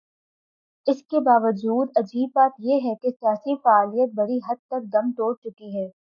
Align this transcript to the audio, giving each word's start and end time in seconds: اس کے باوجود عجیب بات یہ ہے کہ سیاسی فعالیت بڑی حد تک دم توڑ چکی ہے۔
اس 0.87 1.01
کے 1.03 1.19
باوجود 1.19 1.97
عجیب 1.97 2.29
بات 2.35 2.51
یہ 2.59 2.79
ہے 2.85 2.93
کہ 3.01 3.09
سیاسی 3.09 3.55
فعالیت 3.55 4.13
بڑی 4.15 4.37
حد 4.49 4.55
تک 4.67 4.91
دم 4.93 5.11
توڑ 5.17 5.33
چکی 5.35 5.75
ہے۔ 5.75 5.87